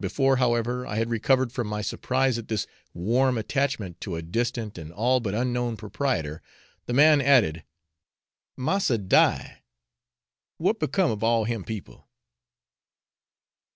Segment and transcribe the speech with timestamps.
[0.00, 4.76] Before, however, I had recovered from my surprise at this warm 'attachment' to a distant
[4.76, 6.42] and all but unknown proprietor,
[6.86, 7.62] the man added,
[8.56, 9.62] 'massa die,
[10.58, 12.08] what become of all him people?'